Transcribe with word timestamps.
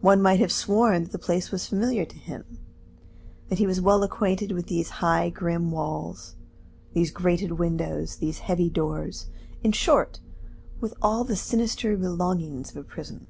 One 0.00 0.22
might 0.22 0.40
have 0.40 0.50
sworn 0.50 1.02
that 1.02 1.12
the 1.12 1.18
place 1.18 1.50
was 1.52 1.66
familiar 1.66 2.06
to 2.06 2.16
him, 2.16 2.56
that 3.50 3.58
he 3.58 3.66
was 3.66 3.82
well 3.82 4.02
acquainted 4.02 4.50
with 4.52 4.68
these 4.68 4.88
high 5.04 5.28
grim 5.28 5.70
walls, 5.72 6.36
these 6.94 7.10
grated 7.10 7.58
windows, 7.58 8.16
these 8.16 8.38
heavy 8.38 8.70
doors 8.70 9.26
in 9.62 9.72
short, 9.72 10.20
with 10.80 10.94
all 11.02 11.22
the 11.22 11.36
sinister 11.36 11.98
belongings 11.98 12.70
of 12.70 12.78
a 12.78 12.82
prison. 12.82 13.26